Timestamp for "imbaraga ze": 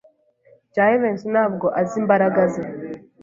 2.01-2.63